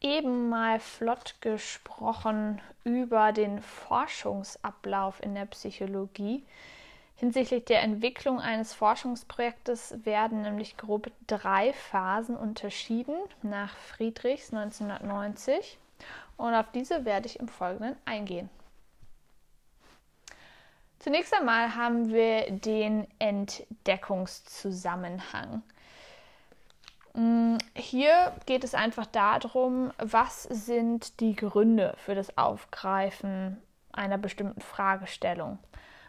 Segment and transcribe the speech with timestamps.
[0.00, 6.44] eben mal flott gesprochen über den Forschungsablauf in der Psychologie.
[7.16, 15.78] Hinsichtlich der Entwicklung eines Forschungsprojektes werden nämlich grob drei Phasen unterschieden nach Friedrichs 1990
[16.38, 18.48] und auf diese werde ich im Folgenden eingehen.
[20.98, 25.62] Zunächst einmal haben wir den Entdeckungszusammenhang.
[27.14, 33.60] Mm, hier geht es einfach darum, was sind die Gründe für das Aufgreifen
[33.92, 35.58] einer bestimmten Fragestellung.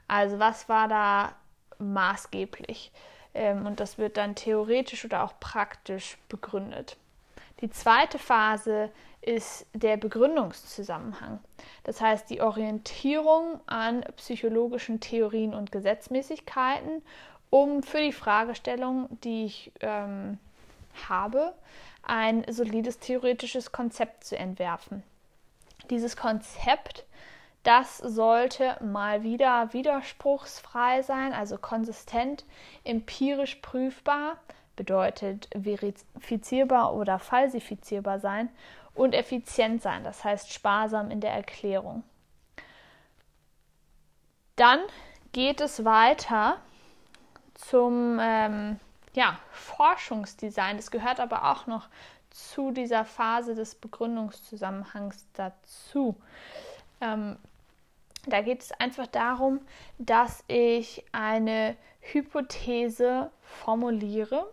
[0.07, 1.34] Also was war da
[1.79, 2.91] maßgeblich?
[3.34, 6.98] Ähm, und das wird dann theoretisch oder auch praktisch begründet.
[7.62, 11.40] Die zweite Phase ist der Begründungszusammenhang.
[11.84, 17.04] Das heißt die Orientierung an psychologischen Theorien und Gesetzmäßigkeiten,
[17.52, 20.40] um für die Fragestellung, die ich ähm,
[21.09, 21.54] habe,
[22.04, 25.04] ein solides theoretisches Konzept zu entwerfen.
[25.90, 27.05] Dieses Konzept,
[27.63, 32.46] das sollte mal wieder widerspruchsfrei sein, also konsistent,
[32.84, 34.38] empirisch prüfbar,
[34.76, 38.49] bedeutet verifizierbar oder falsifizierbar sein
[38.96, 42.04] und effizient sein, das heißt sparsam in der Erklärung.
[44.55, 44.80] Dann
[45.32, 46.58] geht es weiter
[47.54, 48.80] zum ähm,
[49.13, 50.77] ja, Forschungsdesign.
[50.77, 51.87] Das gehört aber auch noch
[52.29, 56.15] zu dieser Phase des Begründungszusammenhangs dazu.
[57.01, 57.37] Ähm,
[58.27, 59.59] da geht es einfach darum,
[59.98, 64.47] dass ich eine Hypothese formuliere,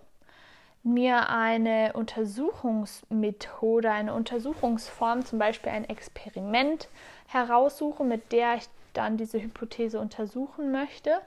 [0.82, 6.88] mir eine Untersuchungsmethode, eine Untersuchungsform, zum Beispiel ein Experiment
[7.26, 11.20] heraussuche, mit der ich dann diese Hypothese untersuchen möchte.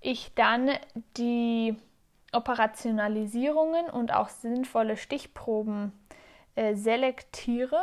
[0.00, 0.70] Ich dann
[1.16, 1.76] die
[2.34, 5.92] Operationalisierungen und auch sinnvolle Stichproben
[6.54, 7.80] äh, selektiere.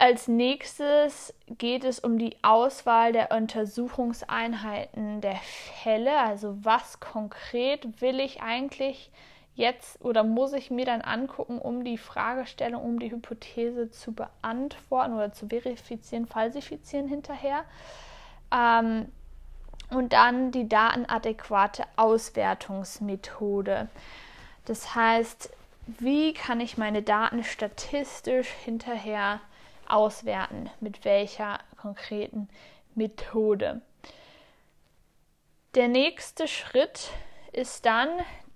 [0.00, 5.36] Als nächstes geht es um die Auswahl der Untersuchungseinheiten der
[5.82, 6.18] Fälle.
[6.18, 9.10] Also was konkret will ich eigentlich
[9.56, 15.14] jetzt oder muss ich mir dann angucken, um die Fragestellung, um die Hypothese zu beantworten
[15.14, 17.64] oder zu verifizieren, falsifizieren hinterher.
[18.54, 19.10] Ähm,
[19.90, 23.88] und dann die datenadäquate Auswertungsmethode.
[24.64, 25.50] Das heißt,
[25.86, 29.40] wie kann ich meine Daten statistisch hinterher
[29.88, 30.68] auswerten?
[30.80, 32.48] Mit welcher konkreten
[32.94, 33.80] Methode?
[35.74, 37.10] Der nächste Schritt
[37.52, 38.08] ist dann,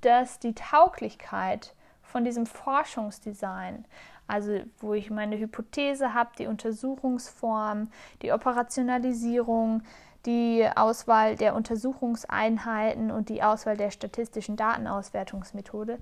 [0.03, 3.87] dass die Tauglichkeit von diesem Forschungsdesign,
[4.27, 9.83] also wo ich meine Hypothese habe, die Untersuchungsform, die Operationalisierung,
[10.27, 15.99] die Auswahl der Untersuchungseinheiten und die Auswahl der statistischen Datenauswertungsmethode.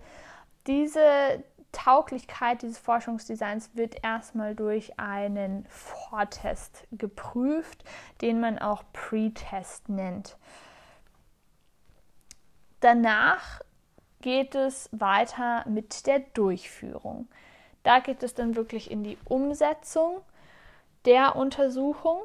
[0.67, 1.43] Diese
[1.73, 7.85] Tauglichkeit dieses Forschungsdesigns wird erstmal durch einen Vortest geprüft,
[8.21, 10.37] den man auch Pre-Test nennt.
[12.81, 13.61] Danach
[14.21, 17.29] geht es weiter mit der Durchführung.
[17.83, 20.21] Da geht es dann wirklich in die Umsetzung
[21.05, 22.21] der Untersuchung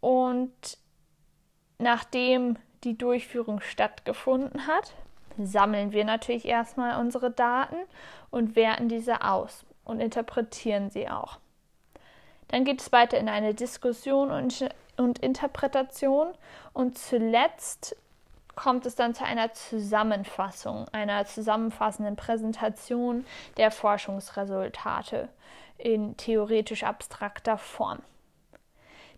[0.00, 0.78] und
[1.78, 4.94] Nachdem die Durchführung stattgefunden hat,
[5.38, 7.76] sammeln wir natürlich erstmal unsere Daten
[8.30, 11.38] und werten diese aus und interpretieren sie auch.
[12.48, 16.28] Dann geht es weiter in eine Diskussion und, und Interpretation
[16.72, 17.96] und zuletzt
[18.54, 25.28] kommt es dann zu einer Zusammenfassung, einer zusammenfassenden Präsentation der Forschungsresultate
[25.78, 27.98] in theoretisch abstrakter Form.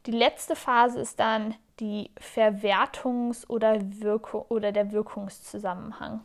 [0.06, 6.24] Die letzte Phase ist dann die Verwertungs- oder, Wirku oder der Wirkungszusammenhang.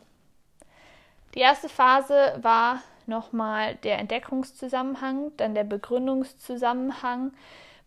[1.34, 7.32] Die erste Phase war nochmal der Entdeckungszusammenhang, dann der Begründungszusammenhang,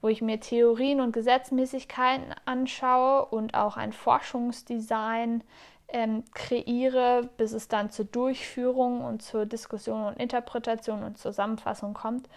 [0.01, 5.43] wo ich mir Theorien und Gesetzmäßigkeiten anschaue und auch ein Forschungsdesign
[5.87, 12.27] ähm, kreiere, bis es dann zur Durchführung und zur Diskussion und Interpretation und Zusammenfassung kommt.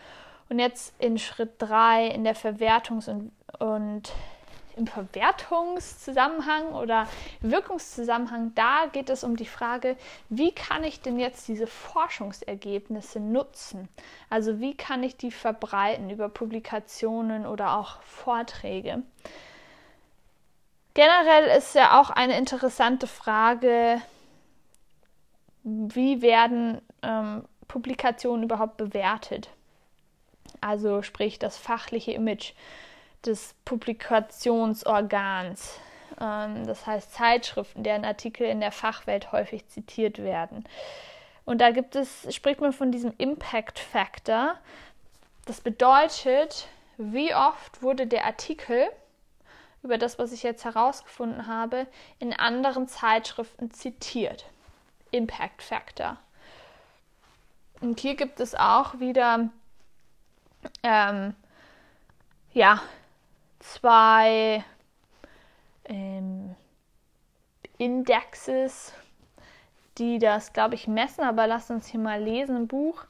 [0.49, 4.13] Und jetzt in Schritt 3 in der Verwertungs- und, und
[4.79, 7.09] im Verwertungszusammenhang oder
[7.41, 9.97] Wirkungszusammenhang, da geht es um die Frage,
[10.29, 13.89] wie kann ich denn jetzt diese Forschungsergebnisse nutzen?
[14.31, 19.03] Also wie kann ich die verbreiten über Publikationen oder auch Vorträge?
[20.95, 24.01] Generell ist ja auch eine interessante Frage,
[25.63, 29.51] wie werden ähm, Publikationen überhaupt bewertet?
[30.61, 32.53] Also sprich das fachliche Image
[33.25, 35.79] des Publikationsorgans.
[36.21, 40.65] Ähm, das heißt Zeitschriften, deren Artikel in der Fachwelt häufig zitiert werden.
[41.45, 44.57] Und da gibt es, spricht man von diesem Impact Factor.
[45.47, 46.69] Das bedeutet,
[46.99, 48.89] wie oft wurde der Artikel
[49.83, 51.87] über das, was ich jetzt herausgefunden habe,
[52.19, 54.45] in anderen Zeitschriften zitiert.
[55.11, 56.19] Impact Factor.
[57.81, 59.49] Und hier gibt es auch wieder
[60.83, 61.35] ähm,
[62.53, 62.83] ja,
[63.61, 64.65] zwei
[65.85, 66.55] ähm,
[67.79, 68.93] Indexes,
[69.99, 73.05] die das, glaube ich, messen, aber lasst uns hier mal lesen im Buch.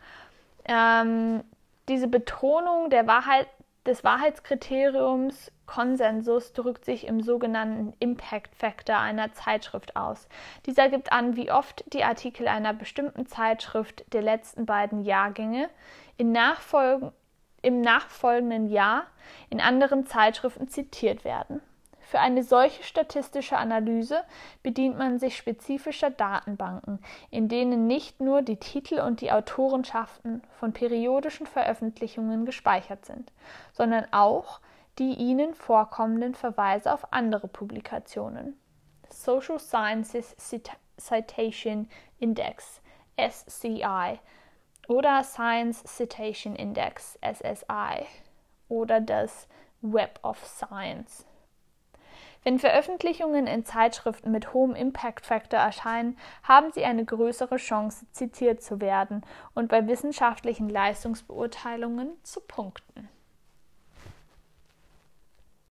[0.65, 1.43] Ähm,
[1.89, 3.47] diese Betonung der Wahrheit,
[3.89, 10.29] des Wahrheitskriteriums Konsensus drückt sich im sogenannten Impact Factor einer Zeitschrift aus.
[10.67, 15.71] Dieser gibt an, wie oft die Artikel einer bestimmten Zeitschrift der letzten beiden Jahrgänge
[16.17, 17.13] in Nachfolgen,
[17.63, 19.05] im nachfolgenden Jahr
[19.51, 21.61] in anderen Zeitschriften zitiert werden.
[22.01, 24.23] Für eine solche statistische Analyse
[24.63, 27.01] bedient man sich spezifischer Datenbanken,
[27.31, 33.31] in denen nicht nur die Titel und die Autorenschaften von periodischen Veröffentlichungen gespeichert sind,
[33.75, 34.61] sondern auch
[34.99, 38.59] die ihnen vorkommenden Verweise auf andere Publikationen.
[39.11, 40.35] Social Sciences
[40.97, 42.81] Citation Index
[43.19, 44.19] SCI
[44.89, 48.07] oder Science Citation Index SSI
[48.69, 49.47] oder das
[49.81, 51.25] Web of Science.
[52.43, 58.63] Wenn Veröffentlichungen in Zeitschriften mit hohem Impact Factor erscheinen, haben sie eine größere Chance, zitiert
[58.63, 59.23] zu werden
[59.55, 63.09] und bei wissenschaftlichen Leistungsbeurteilungen zu punkten.